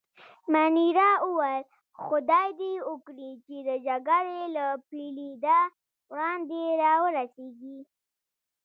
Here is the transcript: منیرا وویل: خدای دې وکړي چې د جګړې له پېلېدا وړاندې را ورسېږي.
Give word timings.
منیرا 0.53 1.11
وویل: 1.27 1.63
خدای 2.03 2.49
دې 2.59 2.73
وکړي 2.89 3.31
چې 3.45 3.55
د 3.67 3.69
جګړې 3.87 4.41
له 4.55 4.65
پېلېدا 4.89 5.59
وړاندې 6.11 6.61
را 6.81 6.93
ورسېږي. 7.03 7.79